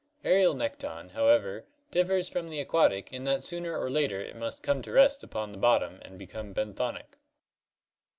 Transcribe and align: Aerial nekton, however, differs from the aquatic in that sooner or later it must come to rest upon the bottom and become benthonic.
Aerial 0.23 0.55
nekton, 0.55 1.11
however, 1.11 1.67
differs 1.91 2.27
from 2.27 2.47
the 2.47 2.59
aquatic 2.59 3.13
in 3.13 3.23
that 3.25 3.43
sooner 3.43 3.77
or 3.77 3.87
later 3.87 4.19
it 4.19 4.35
must 4.35 4.63
come 4.63 4.81
to 4.81 4.91
rest 4.91 5.21
upon 5.21 5.51
the 5.51 5.59
bottom 5.59 5.99
and 6.01 6.17
become 6.17 6.55
benthonic. 6.55 7.19